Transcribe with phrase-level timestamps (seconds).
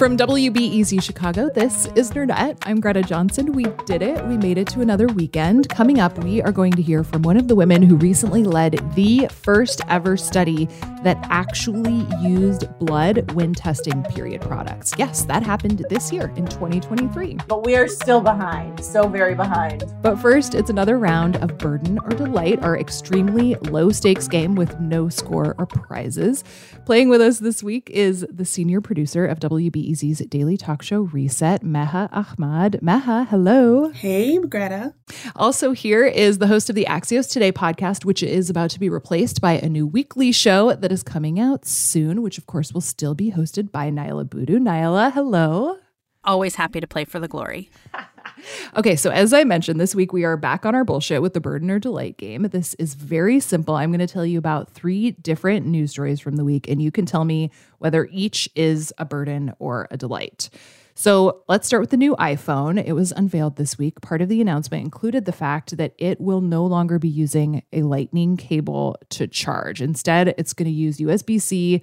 [0.00, 2.56] From WBEZ Chicago, this is Nerdette.
[2.62, 3.52] I'm Greta Johnson.
[3.52, 4.26] We did it.
[4.28, 5.68] We made it to another weekend.
[5.68, 8.80] Coming up, we are going to hear from one of the women who recently led
[8.94, 10.70] the first ever study
[11.02, 14.94] that actually used blood when testing period products.
[14.96, 17.36] Yes, that happened this year in 2023.
[17.46, 19.84] But we are still behind, so very behind.
[20.00, 24.80] But first, it's another round of Burden or Delight, our extremely low stakes game with
[24.80, 26.42] no score or prizes.
[26.86, 31.02] Playing with us this week is the senior producer of WBEZ WBEZ's daily talk show
[31.02, 32.78] Reset, Meha Ahmad.
[32.82, 33.90] Meha, hello.
[33.90, 34.94] Hey, Greta.
[35.34, 38.88] Also, here is the host of the Axios Today podcast, which is about to be
[38.88, 42.80] replaced by a new weekly show that is coming out soon, which of course will
[42.80, 44.58] still be hosted by Niala Boodhoo.
[44.58, 45.78] Niala, hello.
[46.22, 47.70] Always happy to play for the glory.
[48.76, 51.40] Okay, so as I mentioned, this week we are back on our bullshit with the
[51.40, 52.42] burden or delight game.
[52.44, 53.74] This is very simple.
[53.74, 56.90] I'm going to tell you about three different news stories from the week, and you
[56.90, 60.50] can tell me whether each is a burden or a delight.
[60.94, 62.82] So let's start with the new iPhone.
[62.84, 64.00] It was unveiled this week.
[64.02, 67.82] Part of the announcement included the fact that it will no longer be using a
[67.82, 69.80] lightning cable to charge.
[69.80, 71.80] Instead, it's going to use USB C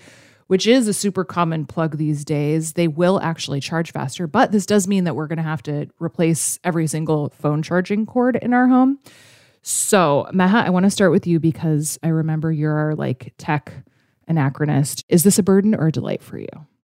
[0.48, 4.28] which is a super common plug these days, they will actually charge faster.
[4.28, 8.06] But this does mean that we're going to have to replace every single phone charging
[8.06, 9.00] cord in our home.
[9.62, 13.74] So, Meha, I want to start with you because I remember you're like tech
[14.30, 15.04] anachronist.
[15.10, 16.48] Is this a burden or a delight for you?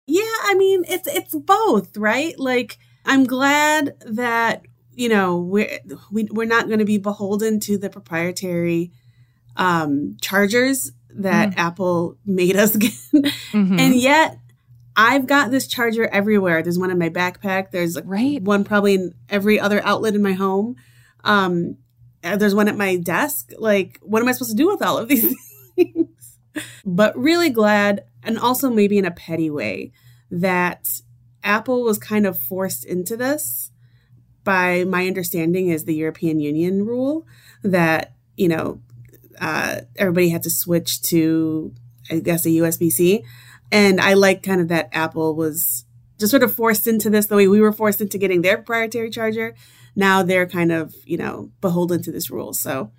[0.07, 2.37] Yeah, I mean, it's it's both, right?
[2.37, 5.79] Like I'm glad that, you know, we're
[6.11, 8.91] we, we're not going to be beholden to the proprietary
[9.57, 11.57] um chargers that mm.
[11.57, 12.91] Apple made us get.
[12.91, 13.79] Mm-hmm.
[13.79, 14.37] And yet
[14.95, 16.61] I've got this charger everywhere.
[16.63, 17.71] There's one in my backpack.
[17.71, 18.41] There's right.
[18.41, 20.75] one probably in every other outlet in my home.
[21.23, 21.77] Um,
[22.23, 23.51] uh, there's one at my desk.
[23.57, 25.35] Like, what am I supposed to do with all of these
[25.75, 26.39] things?
[26.85, 29.91] but really glad, and also maybe in a petty way,
[30.31, 30.87] that
[31.43, 33.71] Apple was kind of forced into this
[34.43, 37.27] by my understanding is the European Union rule
[37.63, 38.81] that, you know,
[39.40, 41.73] uh, everybody had to switch to,
[42.09, 43.23] I guess, a USB C.
[43.72, 45.85] And I like kind of that Apple was
[46.19, 49.09] just sort of forced into this the way we were forced into getting their proprietary
[49.09, 49.56] charger.
[49.96, 52.53] Now they're kind of, you know, beholden to this rule.
[52.53, 52.91] So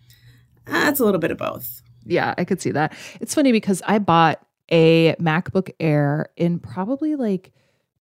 [0.66, 1.82] that's uh, a little bit of both.
[2.04, 2.94] Yeah, I could see that.
[3.20, 7.52] It's funny because I bought a MacBook Air in probably like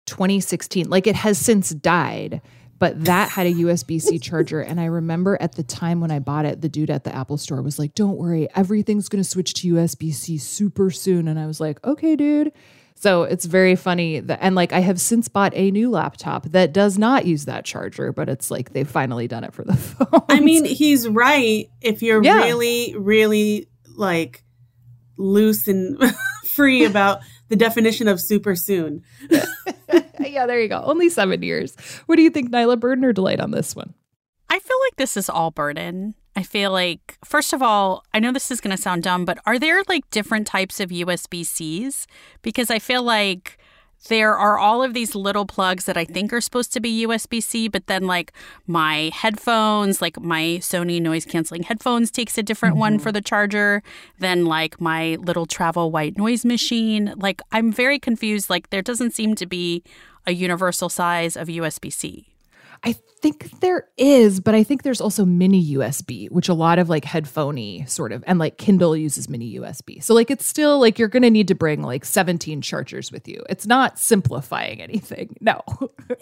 [0.07, 0.89] 2016.
[0.89, 2.41] Like it has since died
[2.83, 4.61] but that had a USB C charger.
[4.61, 7.39] And I remember at the time when I bought it, the dude at the Apple
[7.39, 11.29] store was like, don't worry, everything's going to switch to USB C super soon.
[11.29, 12.51] And I was like, okay, dude.
[12.97, 16.73] So it's very funny that, and like I have since bought a new laptop that
[16.73, 20.23] does not use that charger, but it's like they've finally done it for the phone.
[20.29, 21.71] I mean, he's right.
[21.83, 22.39] If you're yeah.
[22.39, 24.43] really, really like
[25.17, 26.03] loose and
[26.47, 29.05] free about the definition of super soon.
[30.29, 30.83] yeah, there you go.
[30.85, 31.77] Only seven years.
[32.07, 32.79] What do you think, Niala?
[32.79, 33.95] Burden or delight on this one?
[34.49, 36.15] I feel like this is all burden.
[36.35, 39.39] I feel like, first of all, I know this is going to sound dumb, but
[39.47, 42.07] are there like different types of USB Cs?
[42.43, 43.59] Because I feel like
[44.09, 47.43] there are all of these little plugs that I think are supposed to be USB
[47.43, 48.33] C, but then like
[48.67, 52.81] my headphones, like my Sony noise canceling headphones takes a different mm-hmm.
[52.81, 53.83] one for the charger
[54.19, 57.15] than like my little travel white noise machine.
[57.17, 58.51] Like I'm very confused.
[58.51, 59.83] Like there doesn't seem to be
[60.27, 62.32] a universal size of USB C.
[62.85, 66.89] I think there is, but I think there's also mini USB, which a lot of
[66.89, 70.03] like headphoney sort of, and like Kindle uses mini USB.
[70.03, 73.29] So like it's still like you're going to need to bring like 17 chargers with
[73.29, 73.45] you.
[73.49, 75.37] It's not simplifying anything.
[75.41, 75.61] No.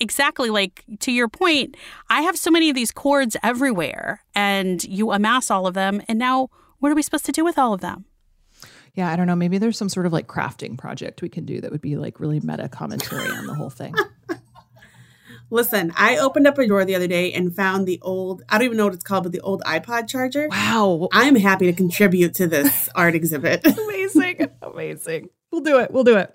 [0.00, 0.48] exactly.
[0.48, 1.76] Like to your point,
[2.08, 6.00] I have so many of these cords everywhere and you amass all of them.
[6.08, 6.48] And now
[6.78, 8.06] what are we supposed to do with all of them?
[8.94, 9.36] Yeah, I don't know.
[9.36, 12.18] Maybe there's some sort of like crafting project we can do that would be like
[12.18, 13.94] really meta commentary on the whole thing.
[15.50, 18.66] Listen, I opened up a drawer the other day and found the old, I don't
[18.66, 20.48] even know what it's called, but the old iPod charger.
[20.48, 21.08] Wow.
[21.12, 23.66] I'm happy to contribute to this art exhibit.
[23.66, 24.48] amazing.
[24.62, 25.30] Amazing.
[25.50, 25.90] We'll do it.
[25.90, 26.32] We'll do it.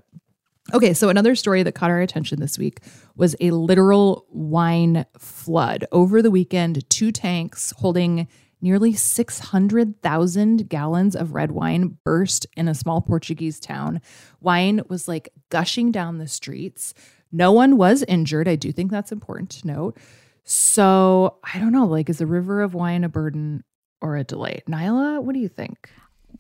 [0.74, 2.80] Okay, so another story that caught our attention this week
[3.16, 5.86] was a literal wine flood.
[5.92, 8.28] Over the weekend, two tanks holding
[8.62, 14.02] nearly 600,000 gallons of red wine burst in a small Portuguese town.
[14.42, 16.96] Wine was like gushing down the streets.
[17.36, 18.48] No one was injured.
[18.48, 19.98] I do think that's important to note.
[20.46, 23.64] So I don't know, like, is a river of wine a burden
[24.02, 24.64] or a delight?
[24.70, 25.90] Niala, what do you think?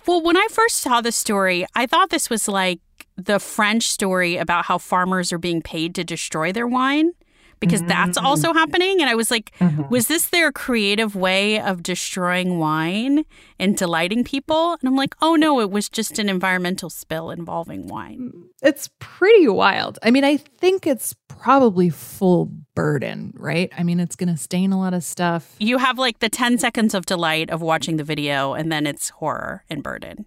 [0.07, 2.79] Well, when I first saw the story, I thought this was like
[3.17, 7.11] the French story about how farmers are being paid to destroy their wine
[7.59, 7.89] because mm-hmm.
[7.89, 9.01] that's also happening.
[9.01, 9.89] And I was like, mm-hmm.
[9.89, 13.25] was this their creative way of destroying wine
[13.59, 14.73] and delighting people?
[14.73, 18.31] And I'm like, oh no, it was just an environmental spill involving wine.
[18.61, 19.99] It's pretty wild.
[20.03, 23.71] I mean, I think it's probably full burden, right?
[23.77, 25.55] I mean, it's going to stain a lot of stuff.
[25.59, 29.09] You have like the 10 seconds of delight of watching the video, and then it's
[29.09, 30.25] horror and burden.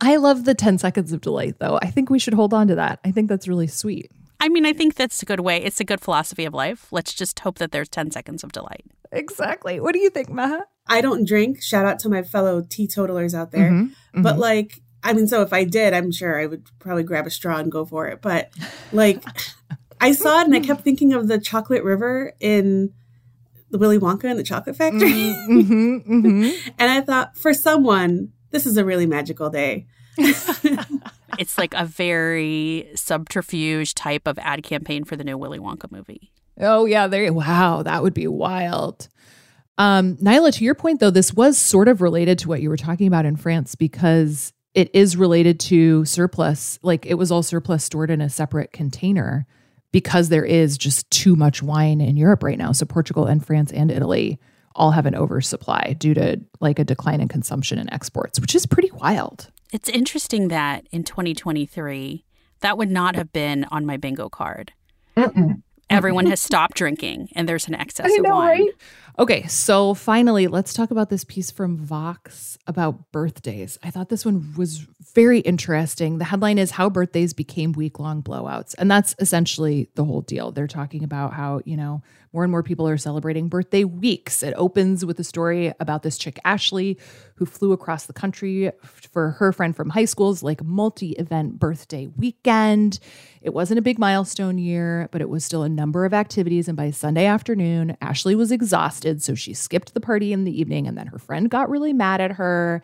[0.00, 1.78] I love the 10 seconds of delight, though.
[1.82, 3.00] I think we should hold on to that.
[3.04, 4.10] I think that's really sweet.
[4.40, 5.62] I mean, I think that's a good way.
[5.62, 6.88] It's a good philosophy of life.
[6.90, 8.84] Let's just hope that there's 10 seconds of delight.
[9.12, 9.80] Exactly.
[9.80, 10.62] What do you think, Meha?
[10.86, 11.62] I don't drink.
[11.62, 13.70] Shout out to my fellow teetotalers out there.
[13.70, 14.22] Mm-hmm, mm-hmm.
[14.22, 17.30] But like, I mean, so if I did, I'm sure I would probably grab a
[17.30, 18.22] straw and go for it.
[18.22, 18.50] But
[18.92, 19.22] like,
[20.00, 22.92] I saw it and I kept thinking of the chocolate river in
[23.70, 25.10] the Willy Wonka and the Chocolate Factory.
[25.10, 26.70] Mm-hmm, mm-hmm.
[26.78, 29.86] and I thought, for someone, this is a really magical day.
[31.40, 36.30] it's like a very subterfuge type of ad campaign for the new Willy Wonka movie.
[36.60, 37.32] Oh yeah, there.
[37.32, 39.08] Wow, that would be wild.
[39.78, 42.76] Um, Niala, to your point though, this was sort of related to what you were
[42.76, 46.78] talking about in France because it is related to surplus.
[46.82, 49.46] Like it was all surplus stored in a separate container
[49.92, 52.72] because there is just too much wine in Europe right now.
[52.72, 54.38] So Portugal and France and Italy
[54.76, 58.66] all have an oversupply due to like a decline in consumption and exports, which is
[58.66, 59.50] pretty wild.
[59.72, 62.24] It's interesting that in 2023,
[62.60, 64.72] that would not have been on my bingo card.
[65.16, 65.62] Mm-mm.
[65.88, 68.60] Everyone has stopped drinking and there's an excess of wine.
[68.60, 68.68] Right?
[69.18, 73.78] Okay, so finally, let's talk about this piece from Vox about birthdays.
[73.82, 76.18] I thought this one was very interesting.
[76.18, 78.74] The headline is How Birthdays Became Week Long Blowouts.
[78.78, 80.52] And that's essentially the whole deal.
[80.52, 82.02] They're talking about how, you know,
[82.32, 84.42] more and more people are celebrating birthday weeks.
[84.42, 86.98] It opens with a story about this chick, Ashley,
[87.34, 92.06] who flew across the country for her friend from high school's like multi event birthday
[92.06, 93.00] weekend.
[93.42, 96.68] It wasn't a big milestone year, but it was still a number of activities.
[96.68, 99.22] And by Sunday afternoon, Ashley was exhausted.
[99.22, 100.86] So she skipped the party in the evening.
[100.86, 102.82] And then her friend got really mad at her.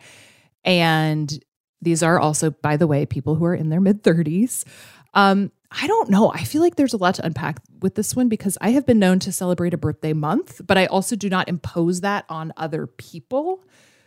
[0.65, 1.41] And
[1.81, 4.65] these are also, by the way, people who are in their mid 30s.
[5.13, 6.31] Um, I don't know.
[6.31, 8.99] I feel like there's a lot to unpack with this one because I have been
[8.99, 12.87] known to celebrate a birthday month, but I also do not impose that on other
[12.87, 13.63] people.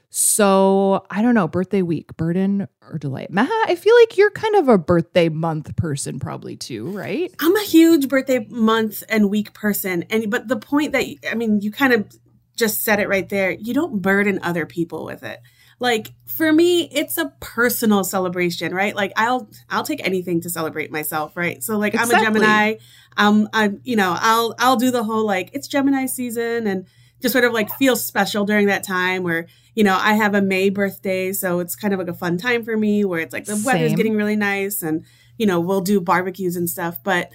[0.09, 3.31] So I don't know, birthday week, burden or delight.
[3.31, 7.33] Meha, I feel like you're kind of a birthday month person, probably too, right?
[7.39, 10.05] I'm a huge birthday month and week person.
[10.11, 12.11] And but the point that I mean, you kind of
[12.57, 13.53] just said it right there.
[13.53, 15.39] You don't burden other people with it
[15.81, 20.93] like for me it's a personal celebration right like i'll i'll take anything to celebrate
[20.93, 22.15] myself right so like exactly.
[22.15, 22.75] i'm a gemini
[23.17, 26.87] um i'm you know i'll i'll do the whole like it's gemini season and
[27.21, 30.43] just sort of like feel special during that time where you know i have a
[30.43, 33.47] may birthday so it's kind of like a fun time for me where it's like
[33.47, 33.65] the Same.
[33.65, 35.05] weather's getting really nice and
[35.39, 37.31] you know we'll do barbecues and stuff but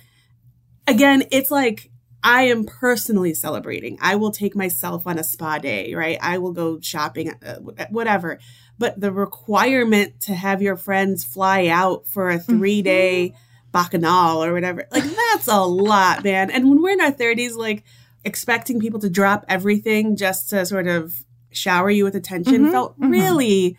[0.87, 1.89] again it's like
[2.25, 3.99] I am personally celebrating.
[4.01, 6.17] I will take myself on a spa day, right?
[6.19, 7.57] I will go shopping, uh,
[7.91, 8.39] whatever.
[8.79, 13.71] But the requirement to have your friends fly out for a three day mm-hmm.
[13.71, 16.49] bacchanal or whatever, like that's a lot, man.
[16.49, 17.83] And when we're in our 30s, like
[18.23, 22.99] expecting people to drop everything just to sort of shower you with attention mm-hmm, felt
[22.99, 23.11] mm-hmm.
[23.11, 23.77] really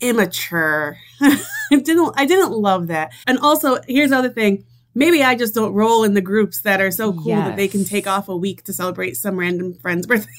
[0.00, 0.98] immature.
[1.22, 1.40] I
[1.70, 3.14] didn't I didn't love that.
[3.26, 6.80] And also, here's the other thing maybe I just don't roll in the groups that
[6.80, 7.48] are so cool yes.
[7.48, 10.30] that they can take off a week to celebrate some random friend's birthday.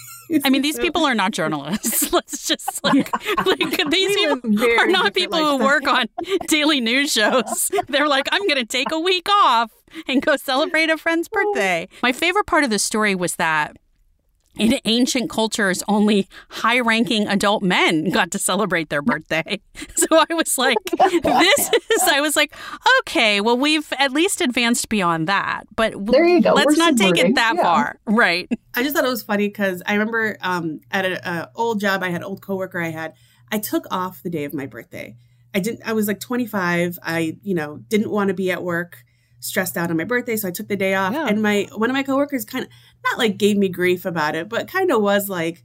[0.43, 2.12] I mean, these people are not journalists.
[2.13, 3.12] Let's just like,
[3.45, 6.07] like these people are not people who work on
[6.48, 7.69] daily news shows.
[7.88, 9.72] They're like, I'm going to take a week off
[10.07, 11.53] and go celebrate a friend's oh.
[11.53, 11.88] birthday.
[12.01, 13.77] My favorite part of the story was that
[14.57, 19.60] in ancient cultures, only high ranking adult men got to celebrate their birthday.
[19.95, 20.77] So I was like,
[21.24, 22.53] this is, I was like,
[23.00, 25.63] okay, well, we've at least advanced beyond that.
[25.75, 26.53] But there you go.
[26.53, 27.62] let's We're not take it that yeah.
[27.62, 28.00] far.
[28.05, 28.50] Right.
[28.75, 32.10] I just thought it was funny because I remember um, at an old job I
[32.10, 33.13] had, old coworker I had,
[33.51, 35.15] I took off the day of my birthday.
[35.53, 37.00] I didn't, I was like 25.
[37.01, 39.03] I, you know, didn't want to be at work
[39.43, 41.13] stressed out on my birthday, so I took the day off.
[41.13, 41.27] Yeah.
[41.27, 42.72] And my one of my coworkers kind of
[43.03, 45.63] not like gave me grief about it, but kind of was like,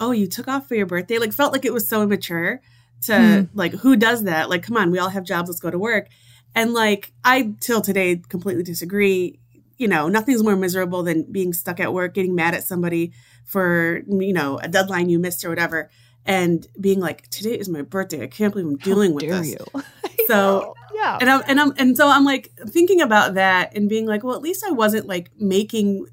[0.00, 2.60] "Oh, you took off for your birthday?" Like felt like it was so immature
[3.02, 3.48] to mm.
[3.54, 4.50] like who does that?
[4.50, 5.48] Like, come on, we all have jobs.
[5.48, 6.08] Let's go to work.
[6.54, 9.38] And like, I till today completely disagree.
[9.76, 13.12] You know, nothing's more miserable than being stuck at work, getting mad at somebody
[13.44, 15.90] for, you know, a deadline you missed or whatever,
[16.24, 18.22] and being like, today is my birthday.
[18.22, 19.50] I can't believe I'm dealing How with dare this.
[19.52, 19.82] you?
[20.26, 21.18] So, yeah.
[21.20, 24.34] and I'm, and I'm, and so I'm like thinking about that and being like, well,
[24.34, 26.06] at least I wasn't like making,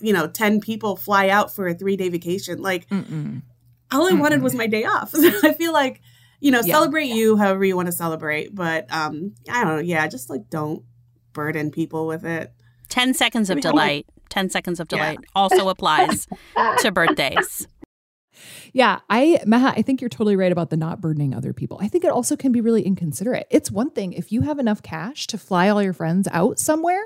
[0.00, 2.60] you know, 10 people fly out for a three day vacation.
[2.62, 3.42] Like, Mm-mm.
[3.92, 5.10] all I wanted was my day off.
[5.14, 6.00] So I feel like,
[6.40, 6.74] you know, Yeah.
[6.74, 8.54] celebrate you however you want to celebrate.
[8.54, 9.82] But um, I don't know.
[9.82, 10.84] Yeah, just like don't
[11.32, 12.52] burden people with it.
[12.88, 14.06] 10 seconds of I mean, delight.
[14.30, 14.98] 10 seconds of Yeah.
[14.98, 16.26] delight also applies
[16.82, 17.66] to birthdays.
[18.72, 21.78] Yeah, I Meha, I think you're totally right about the not burdening other people.
[21.82, 23.46] I think it also can be really inconsiderate.
[23.50, 27.02] It's one thing if you have enough cash to fly all your friends out somewhere,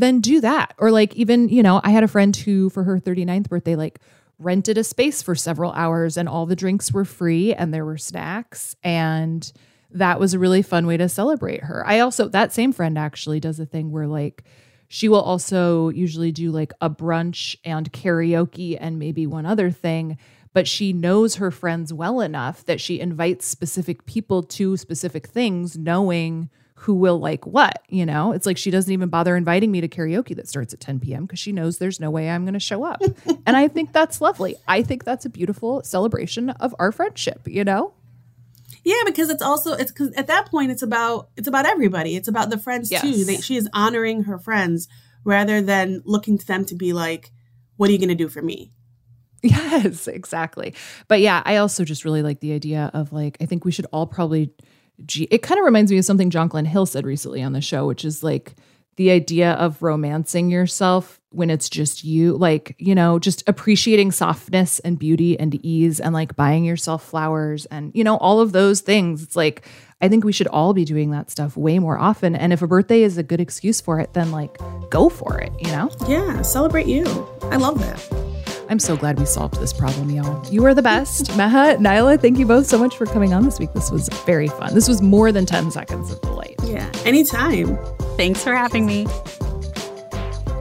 [0.00, 0.74] then do that.
[0.78, 4.00] Or like even, you know, I had a friend who for her 39th birthday like
[4.38, 7.98] rented a space for several hours and all the drinks were free and there were
[7.98, 9.52] snacks and
[9.90, 11.86] that was a really fun way to celebrate her.
[11.86, 14.44] I also that same friend actually does a thing where like
[14.88, 20.16] she will also usually do like a brunch and karaoke and maybe one other thing
[20.52, 25.78] but she knows her friends well enough that she invites specific people to specific things
[25.78, 29.80] knowing who will like what you know it's like she doesn't even bother inviting me
[29.82, 32.54] to karaoke that starts at 10 p.m because she knows there's no way i'm going
[32.54, 33.02] to show up
[33.46, 37.64] and i think that's lovely i think that's a beautiful celebration of our friendship you
[37.64, 37.92] know
[38.82, 42.16] Yeah, because it's also it's because at that point it's about it's about everybody.
[42.16, 43.10] It's about the friends too.
[43.10, 43.26] Yes.
[43.26, 44.88] They, she is honoring her friends
[45.22, 47.30] rather than looking to them to be like,
[47.76, 48.72] "What are you going to do for me?"
[49.42, 50.74] Yes, exactly.
[51.08, 53.86] But yeah, I also just really like the idea of like, I think we should
[53.92, 54.50] all probably,
[55.30, 58.04] It kind of reminds me of something Glenn Hill said recently on the show, which
[58.04, 58.54] is like
[58.96, 64.78] the idea of romancing yourself when it's just you, like, you know, just appreciating softness
[64.80, 68.80] and beauty and ease and like buying yourself flowers and, you know, all of those
[68.80, 69.22] things.
[69.22, 69.64] It's like,
[70.02, 72.34] I think we should all be doing that stuff way more often.
[72.34, 74.58] And if a birthday is a good excuse for it, then like
[74.90, 75.90] go for it, you know?
[76.08, 77.04] Yeah, celebrate you.
[77.44, 78.59] I love that.
[78.70, 80.46] I'm so glad we solved this problem, y'all.
[80.46, 81.26] You are the best.
[81.32, 83.72] Meha, Niala, thank you both so much for coming on this week.
[83.72, 84.74] This was very fun.
[84.74, 86.54] This was more than 10 seconds of delight.
[86.62, 87.76] Yeah, anytime.
[88.16, 89.08] Thanks for having me.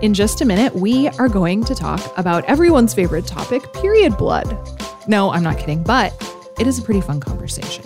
[0.01, 4.57] In just a minute, we are going to talk about everyone's favorite topic, period blood.
[5.07, 6.11] No, I'm not kidding, but
[6.59, 7.85] it is a pretty fun conversation.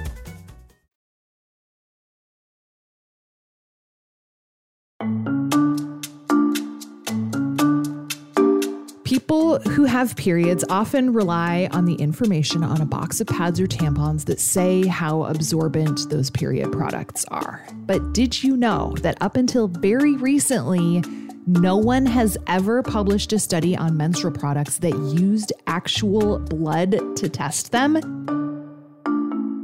[9.31, 13.65] People who have periods often rely on the information on a box of pads or
[13.65, 17.65] tampons that say how absorbent those period products are.
[17.85, 21.01] But did you know that up until very recently,
[21.47, 27.29] no one has ever published a study on menstrual products that used actual blood to
[27.29, 28.01] test them?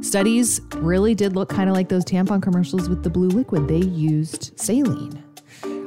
[0.00, 3.68] Studies really did look kind of like those tampon commercials with the blue liquid.
[3.68, 5.22] They used saline.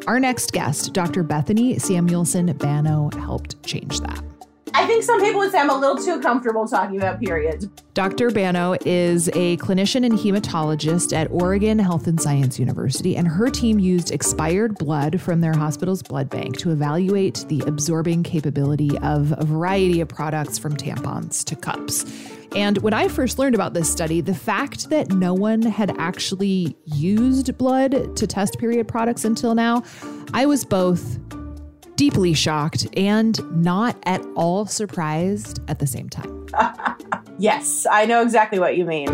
[0.08, 1.24] Our next guest, Dr.
[1.24, 4.31] Bethany Samuelson Bannow, helped change that.
[4.74, 7.68] I think some people would say I'm a little too comfortable talking about periods.
[7.94, 8.30] Dr.
[8.32, 13.80] Bannow is a clinician and hematologist at Oregon Health and Science University, and her team
[13.80, 19.46] used expired blood from their hospital's blood bank to evaluate the absorbing capability of a
[19.46, 22.06] variety of products from tampons to cups.
[22.56, 26.76] And when I first learned about this study, the fact that no one had actually
[26.86, 29.84] used blood to test period products until now,
[30.34, 31.18] I was both
[32.02, 36.48] deeply shocked and not at all surprised at the same time.
[37.38, 39.10] Yes, I know exactly what you mean.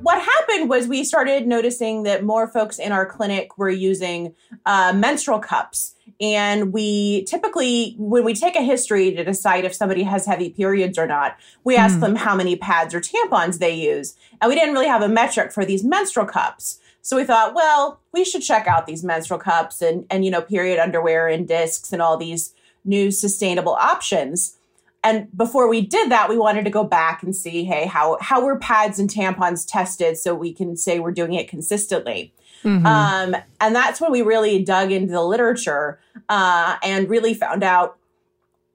[0.00, 4.34] What happened was we started noticing that more folks in our clinic were using
[4.66, 5.94] uh, menstrual cups.
[6.20, 10.98] And we typically, when we take a history to decide if somebody has heavy periods
[10.98, 14.16] or not, we ask them how many pads or tampons they use.
[14.40, 16.80] And we didn't really have a metric for these menstrual cups.
[17.02, 20.40] So we thought, well, we should check out these menstrual cups and, and you know,
[20.40, 22.54] period underwear and discs and all these
[22.84, 24.56] new sustainable options.
[25.04, 28.44] and before we did that, we wanted to go back and see, hey, how how
[28.44, 32.32] were pads and tampons tested so we can say we're doing it consistently.
[32.62, 32.86] Mm-hmm.
[32.86, 37.98] Um, and that's when we really dug into the literature uh, and really found out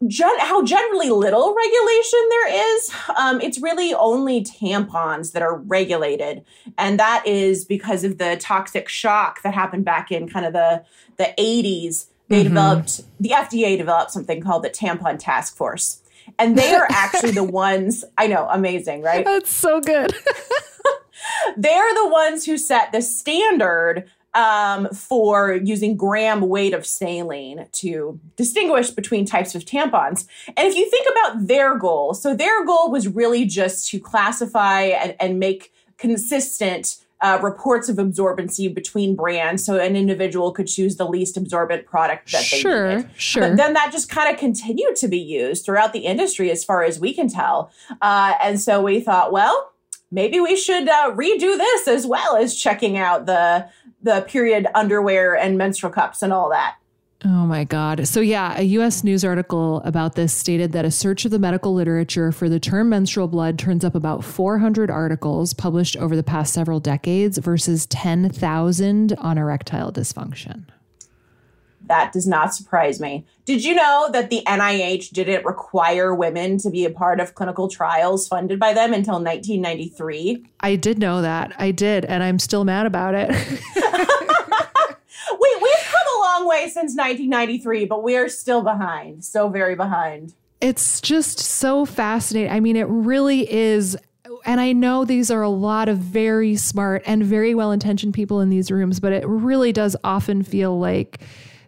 [0.06, 2.92] gen- how generally little regulation there is.
[3.18, 6.44] Um, it's really only tampons that are regulated,
[6.78, 10.84] and that is because of the toxic shock that happened back in kind of the
[11.18, 12.08] the 80s.
[12.30, 12.50] They mm-hmm.
[12.50, 16.02] developed the FDA developed something called the Tampon Task Force.
[16.38, 19.24] And they are actually the ones, I know, amazing, right?
[19.24, 20.14] That's so good.
[21.58, 28.20] They're the ones who set the standard um, for using gram weight of saline to
[28.36, 30.28] distinguish between types of tampons.
[30.48, 34.82] And if you think about their goal, so their goal was really just to classify
[34.82, 40.98] and, and make consistent uh, reports of absorbency between brands so an individual could choose
[40.98, 43.10] the least absorbent product that they sure, needed.
[43.18, 43.42] Sure.
[43.42, 46.84] But then that just kind of continued to be used throughout the industry as far
[46.84, 47.72] as we can tell.
[48.02, 49.72] Uh, and so we thought, well,
[50.12, 53.68] maybe we should uh, redo this as well as checking out the
[54.02, 56.76] the period underwear and menstrual cups and all that.
[57.26, 58.08] Oh my God.
[58.08, 61.74] So, yeah, a US news article about this stated that a search of the medical
[61.74, 66.54] literature for the term menstrual blood turns up about 400 articles published over the past
[66.54, 70.66] several decades versus 10,000 on erectile dysfunction.
[71.88, 73.26] That does not surprise me.
[73.46, 77.68] Did you know that the NIH didn't require women to be a part of clinical
[77.68, 80.46] trials funded by them until 1993?
[80.60, 81.54] I did know that.
[81.58, 83.30] I did, and I'm still mad about it.
[83.30, 83.36] we,
[85.62, 89.24] we've come a long way since 1993, but we're still behind.
[89.24, 90.34] So very behind.
[90.60, 92.52] It's just so fascinating.
[92.52, 93.96] I mean, it really is
[94.46, 98.40] and I know these are a lot of very smart and very well intentioned people
[98.40, 101.20] in these rooms, but it really does often feel like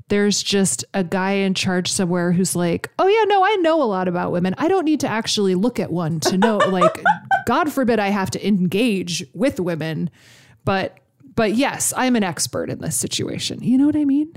[0.10, 3.86] there's just a guy in charge somewhere who's like, oh, yeah, no, I know a
[3.86, 4.56] lot about women.
[4.58, 6.58] I don't need to actually look at one to know.
[6.68, 7.04] like,
[7.46, 10.10] God forbid I have to engage with women.
[10.66, 10.98] But,
[11.36, 13.64] but yes, I'm an expert in this situation.
[13.64, 14.34] You know what I mean?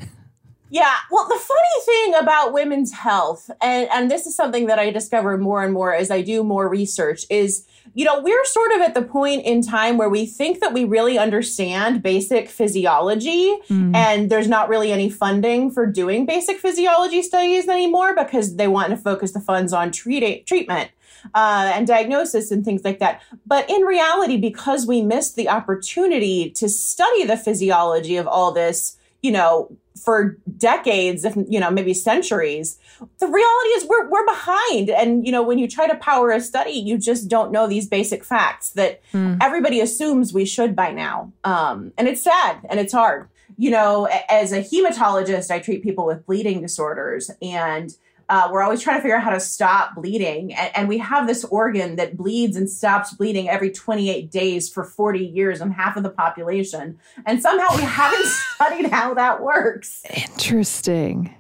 [0.73, 0.97] Yeah.
[1.11, 5.37] Well, the funny thing about women's health, and, and this is something that I discover
[5.37, 8.95] more and more as I do more research, is you know, we're sort of at
[8.95, 13.95] the point in time where we think that we really understand basic physiology, mm.
[13.95, 18.89] and there's not really any funding for doing basic physiology studies anymore because they want
[18.91, 20.91] to focus the funds on treat- treatment.
[21.37, 23.23] Uh, and diagnosis and things like that.
[23.47, 28.97] But in reality, because we missed the opportunity to study the physiology of all this,
[29.23, 32.78] you know, for decades, if you know, maybe centuries.
[33.19, 34.91] The reality is we're we're behind.
[34.91, 37.89] And you know, when you try to power a study, you just don't know these
[37.89, 39.39] basic facts that mm.
[39.41, 41.32] everybody assumes we should by now.
[41.45, 43.28] Um, and it's sad and it's hard.
[43.56, 47.95] You know, as a hematologist, I treat people with bleeding disorders and
[48.28, 50.54] uh, we're always trying to figure out how to stop bleeding.
[50.54, 54.85] And, and, we have this organ that bleeds and stops bleeding every 28 days for
[54.85, 56.99] 40 years on half of the population.
[57.26, 60.02] And somehow we haven't studied how that works.
[60.15, 61.35] Interesting.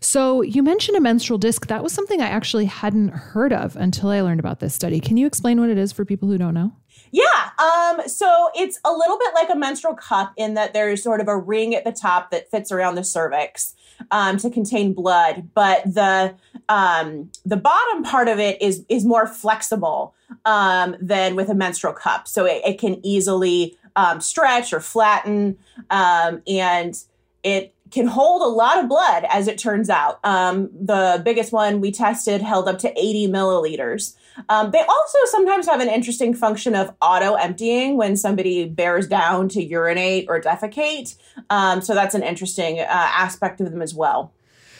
[0.00, 1.66] So you mentioned a menstrual disc.
[1.66, 5.00] That was something I actually hadn't heard of until I learned about this study.
[5.00, 6.72] Can you explain what it is for people who don't know?
[7.10, 7.47] Yeah.
[7.58, 11.28] Um, so it's a little bit like a menstrual cup in that there's sort of
[11.28, 13.74] a ring at the top that fits around the cervix
[14.10, 16.34] um, to contain blood, but the
[16.68, 21.92] um, the bottom part of it is is more flexible um, than with a menstrual
[21.92, 25.58] cup, so it, it can easily um, stretch or flatten,
[25.90, 27.02] um, and
[27.42, 30.20] it can hold a lot of blood, as it turns out.
[30.24, 34.14] Um, the biggest one we tested held up to 80 milliliters.
[34.48, 39.48] Um, they also sometimes have an interesting function of auto emptying when somebody bears down
[39.50, 41.16] to urinate or defecate.
[41.50, 44.32] Um, so that's an interesting uh, aspect of them as well.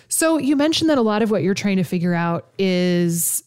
[0.09, 3.44] So you mentioned that a lot of what you're trying to figure out is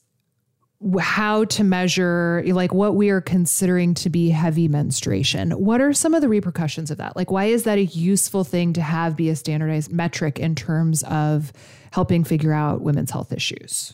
[1.00, 5.52] how to measure like what we are considering to be heavy menstruation.
[5.52, 7.16] What are some of the repercussions of that?
[7.16, 11.04] Like why is that a useful thing to have be a standardized metric in terms
[11.04, 11.54] of
[11.92, 13.94] helping figure out women's health issues?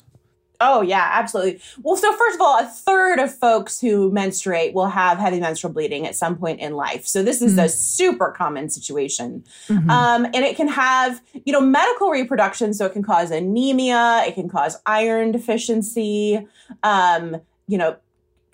[0.60, 1.62] Oh, yeah, absolutely.
[1.82, 5.72] Well, so first of all, a third of folks who menstruate will have heavy menstrual
[5.72, 7.06] bleeding at some point in life.
[7.06, 7.65] So this is mm-hmm.
[7.65, 9.43] a super common situation.
[9.67, 9.89] Mm-hmm.
[9.89, 12.74] Um, and it can have, you know, medical reproduction.
[12.74, 16.48] So it can cause anemia, it can cause iron deficiency.
[16.82, 17.98] Um, you know,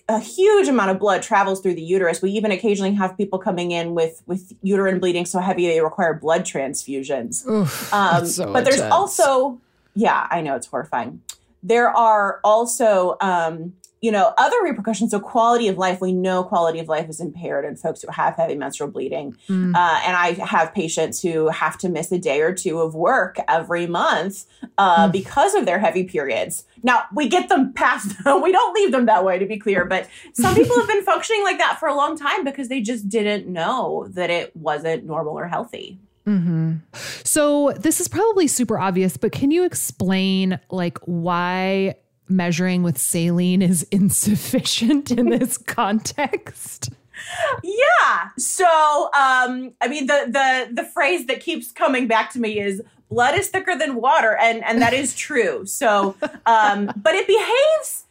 [0.09, 2.21] a huge amount of blood travels through the uterus.
[2.21, 6.13] We even occasionally have people coming in with with uterine bleeding so heavy they require
[6.13, 7.47] blood transfusions.
[7.47, 9.61] Oof, um, so but there's also,
[9.95, 11.21] yeah, I know it's horrifying
[11.63, 16.79] there are also um, you know other repercussions so quality of life we know quality
[16.79, 19.73] of life is impaired in folks who have heavy menstrual bleeding mm.
[19.73, 23.37] uh, and i have patients who have to miss a day or two of work
[23.47, 24.45] every month
[24.77, 25.11] uh, mm.
[25.11, 29.23] because of their heavy periods Now we get them past, we don't leave them that
[29.23, 32.17] way to be clear, but some people have been functioning like that for a long
[32.17, 35.97] time because they just didn't know that it wasn't normal or healthy.
[36.27, 36.75] Mm-hmm.
[37.23, 41.95] So this is probably super obvious, but can you explain like why
[42.29, 46.91] measuring with saline is insufficient in this context?
[47.63, 48.29] Yeah.
[48.37, 52.81] So, um, I mean, the the the phrase that keeps coming back to me is
[53.09, 55.65] blood is thicker than water, and and that is true.
[55.65, 58.02] So, um, but it behaves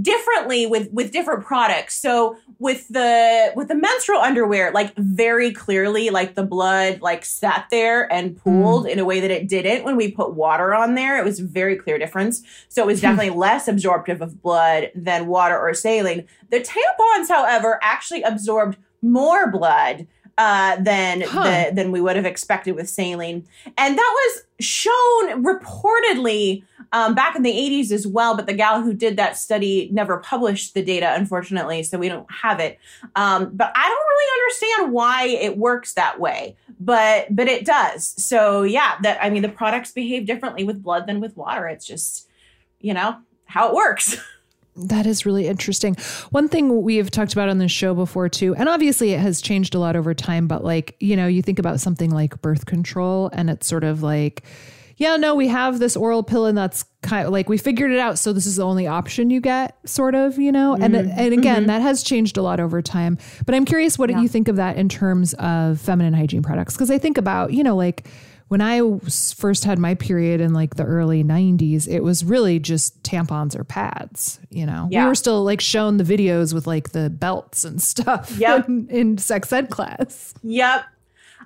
[0.00, 1.96] differently with with different products.
[2.00, 7.66] So with the with the menstrual underwear, like very clearly, like the blood like sat
[7.70, 8.90] there and pooled mm.
[8.90, 11.18] in a way that it didn't when we put water on there.
[11.18, 12.42] It was very clear difference.
[12.68, 13.06] So it was hmm.
[13.06, 16.26] definitely less absorptive of blood than water or saline.
[16.50, 20.06] The tampons, however, actually absorbed more blood
[20.38, 21.42] uh, than huh.
[21.42, 23.46] the, than we would have expected with saline,
[23.78, 28.36] and that was shown reportedly um, back in the 80s as well.
[28.36, 32.30] But the gal who did that study never published the data, unfortunately, so we don't
[32.30, 32.78] have it.
[33.14, 38.14] Um, but I don't really understand why it works that way, but but it does.
[38.22, 41.66] So yeah, that I mean, the products behave differently with blood than with water.
[41.66, 42.28] It's just
[42.80, 44.16] you know how it works.
[44.78, 45.96] That is really interesting.
[46.30, 49.40] One thing we have talked about on this show before too, and obviously it has
[49.40, 52.66] changed a lot over time, but like, you know, you think about something like birth
[52.66, 54.44] control and it's sort of like,
[54.96, 57.98] yeah, no, we have this oral pill and that's kind of like we figured it
[57.98, 58.18] out.
[58.18, 60.72] So this is the only option you get, sort of, you know?
[60.74, 60.82] Mm-hmm.
[60.82, 61.66] And, and again, mm-hmm.
[61.66, 63.18] that has changed a lot over time.
[63.44, 64.20] But I'm curious what yeah.
[64.20, 66.76] you think of that in terms of feminine hygiene products.
[66.76, 68.08] Cause I think about, you know, like,
[68.48, 68.80] when I
[69.36, 73.64] first had my period in like the early 90s, it was really just tampons or
[73.64, 74.86] pads, you know.
[74.88, 75.02] Yeah.
[75.02, 78.68] We were still like shown the videos with like the belts and stuff yep.
[78.68, 80.32] in, in sex ed class.
[80.44, 80.84] Yep.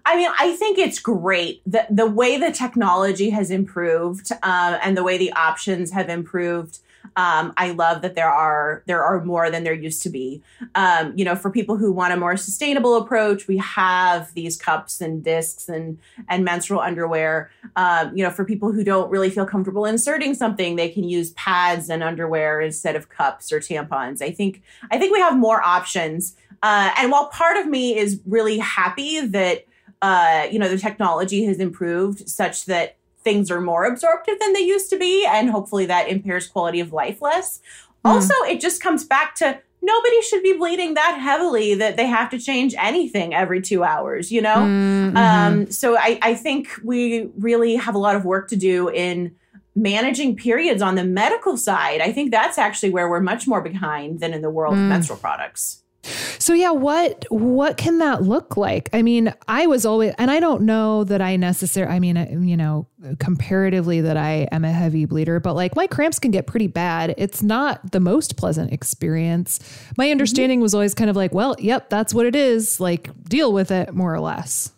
[0.04, 4.96] I mean, I think it's great that the way the technology has improved um, and
[4.96, 6.80] the way the options have improved
[7.16, 10.42] um, I love that there are there are more than there used to be.
[10.74, 15.00] Um, you know, for people who want a more sustainable approach, we have these cups
[15.00, 17.50] and discs and and menstrual underwear.
[17.76, 21.32] Um, you know, for people who don't really feel comfortable inserting something, they can use
[21.32, 24.22] pads and underwear instead of cups or tampons.
[24.22, 26.36] I think I think we have more options.
[26.62, 29.64] Uh, and while part of me is really happy that
[30.02, 34.60] uh, you know the technology has improved such that things are more absorptive than they
[34.60, 37.60] used to be and hopefully that impairs quality of life less
[38.04, 38.10] mm.
[38.10, 42.30] also it just comes back to nobody should be bleeding that heavily that they have
[42.30, 45.16] to change anything every two hours you know mm-hmm.
[45.16, 49.34] um, so I, I think we really have a lot of work to do in
[49.76, 54.20] managing periods on the medical side i think that's actually where we're much more behind
[54.20, 54.82] than in the world mm.
[54.82, 58.88] of menstrual products so yeah, what what can that look like?
[58.92, 62.26] I mean, I was always and I don't know that I necessarily I mean, uh,
[62.30, 62.86] you know,
[63.18, 67.14] comparatively that I am a heavy bleeder, but like my cramps can get pretty bad.
[67.18, 69.60] It's not the most pleasant experience.
[69.96, 70.12] My mm-hmm.
[70.12, 70.62] understanding mm-hmm.
[70.62, 72.80] was always kind of like, well, yep, that's what it is.
[72.80, 74.72] Like deal with it more or less.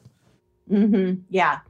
[0.71, 1.23] Mhm.
[1.31, 1.61] Yeah.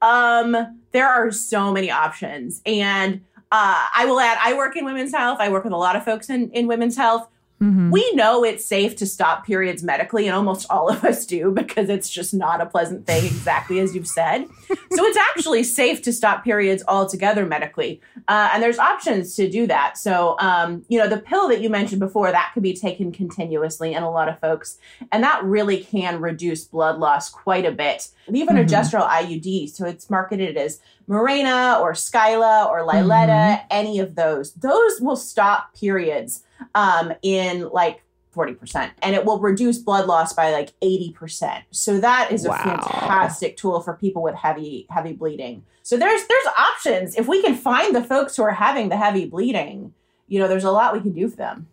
[0.00, 3.20] Um there are so many options and
[3.52, 5.38] uh, I will add, I work in women's health.
[5.40, 7.28] I work with a lot of folks in, in women's health.
[7.62, 7.90] Mm-hmm.
[7.90, 11.88] We know it's safe to stop periods medically, and almost all of us do because
[11.88, 14.46] it's just not a pleasant thing, exactly as you've said.
[14.68, 18.00] so it's actually safe to stop periods altogether medically.
[18.28, 19.96] Uh, and there's options to do that.
[19.96, 23.94] So, um, you know, the pill that you mentioned before, that could be taken continuously
[23.94, 24.78] in a lot of folks.
[25.12, 28.08] And that really can reduce blood loss quite a bit.
[28.32, 28.64] Even mm-hmm.
[28.64, 33.66] a gestural IUD, so it's marketed as Mirena or Skyla or Liletta, mm-hmm.
[33.70, 36.43] any of those, those will stop periods
[36.74, 38.02] um, in like
[38.34, 41.62] 40% and it will reduce blood loss by like 80%.
[41.70, 42.54] So that is wow.
[42.54, 45.64] a fantastic tool for people with heavy heavy bleeding.
[45.82, 47.14] So there's there's options.
[47.14, 49.92] If we can find the folks who are having the heavy bleeding,
[50.28, 51.68] you know, there's a lot we can do for them.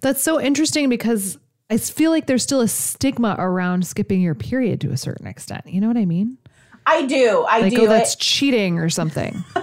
[0.00, 1.38] That's so interesting because
[1.70, 5.66] I feel like there's still a stigma around skipping your period to a certain extent.
[5.66, 6.36] You know what I mean?
[6.84, 7.46] I do.
[7.48, 7.82] I like, do.
[7.82, 9.44] Oh, that's it, cheating or something.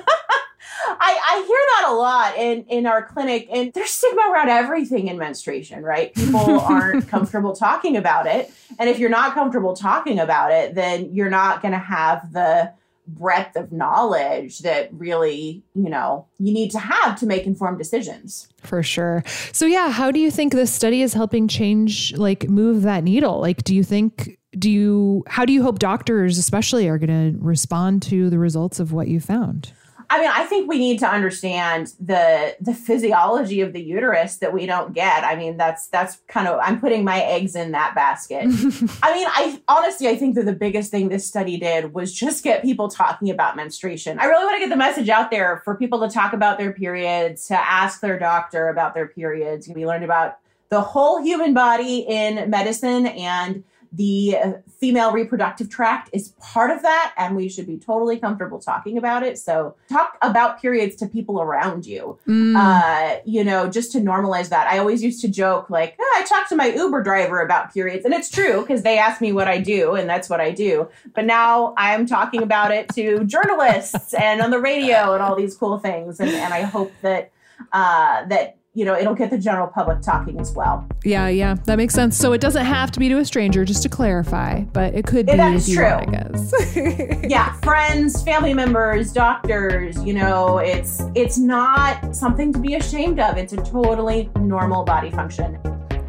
[1.00, 5.08] I, I hear that a lot in, in our clinic, and there's stigma around everything
[5.08, 6.14] in menstruation, right?
[6.14, 8.52] People aren't comfortable talking about it.
[8.78, 12.74] And if you're not comfortable talking about it, then you're not going to have the
[13.08, 18.48] breadth of knowledge that really, you know, you need to have to make informed decisions.
[18.64, 19.24] For sure.
[19.52, 23.40] So yeah, how do you think this study is helping change like move that needle?
[23.40, 27.40] Like do you think do you how do you hope doctors especially are going to
[27.40, 29.74] respond to the results of what you found?
[30.12, 34.54] I mean, I think we need to understand the the physiology of the uterus that
[34.54, 35.24] we don't get.
[35.24, 38.44] I mean, that's that's kind of I'm putting my eggs in that basket.
[39.04, 42.44] I mean, I honestly I think that the biggest thing this study did was just
[42.44, 44.18] get people talking about menstruation.
[44.20, 46.74] I really want to get the message out there for people to talk about their
[46.74, 49.68] periods, to ask their doctor about their periods.
[49.68, 56.30] We learned about the whole human body in medicine and the female reproductive tract is
[56.40, 59.38] part of that, and we should be totally comfortable talking about it.
[59.40, 62.56] So, talk about periods to people around you, Mm.
[62.56, 64.68] uh, you know, just to normalize that.
[64.68, 68.06] I always used to joke, like, "Oh, I talked to my Uber driver about periods,
[68.06, 70.88] and it's true because they ask me what I do, and that's what I do.
[71.16, 75.56] But now I'm talking about it to journalists and on the radio and all these
[75.58, 77.32] cool things, and, and I hope that
[77.74, 80.88] uh, that you know it'll get the general public talking as well.
[81.04, 82.18] Yeah, yeah, that makes sense.
[82.18, 85.26] So it doesn't have to be to a stranger, just to clarify, but it could
[85.26, 85.86] be Yeah, that if is you true.
[85.90, 87.26] want, I guess.
[87.30, 93.38] yeah friends family members doctors you know it's it's not something to be ashamed of
[93.38, 95.60] it's a totally normal body function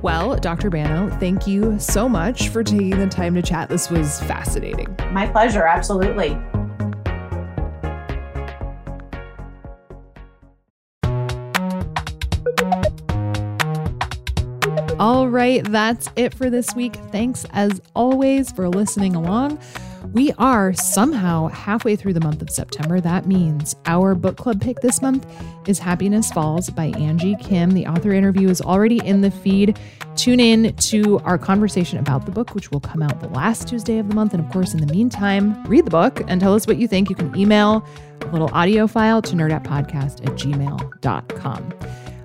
[0.03, 0.71] Well, Dr.
[0.71, 3.69] Bannow, thank you so much for taking the time to chat.
[3.69, 4.97] This was fascinating.
[5.13, 6.39] my pleasure absolutely
[15.01, 16.95] All right, that's it for this week.
[17.11, 19.59] Thanks as always for listening along.
[20.13, 23.01] We are somehow halfway through the month of September.
[23.01, 25.27] That means our book club pick this month
[25.67, 27.71] is Happiness Falls by Angie Kim.
[27.71, 29.81] The author interview is already in the feed.
[30.17, 33.97] Tune in to our conversation about the book, which will come out the last Tuesday
[33.97, 34.35] of the month.
[34.35, 37.09] And of course, in the meantime, read the book and tell us what you think.
[37.09, 37.87] You can email
[38.21, 41.73] a little audio file to nerdettepodcast at gmail.com.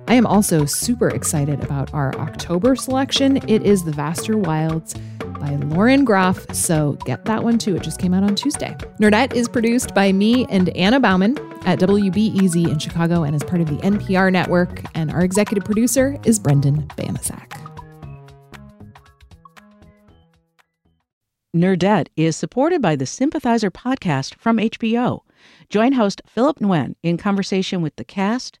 [0.08, 3.38] I am also super excited about our October selection.
[3.48, 4.94] It is The Vaster Wilds
[5.40, 7.74] by Lauren Groff, so get that one too.
[7.74, 8.76] It just came out on Tuesday.
[9.00, 13.60] Nerdette is produced by me and Anna Bauman at WBEZ in Chicago and is part
[13.60, 14.84] of the NPR network.
[14.94, 17.60] And our executive producer is Brendan Banaszak.
[21.54, 25.20] Nerdette is supported by the Sympathizer podcast from HBO.
[25.68, 28.60] Join host Philip Nguyen in conversation with the cast,